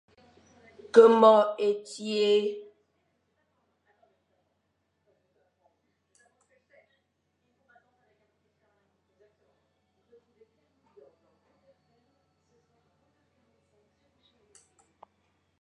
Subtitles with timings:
[0.93, 2.31] Ke môr étie.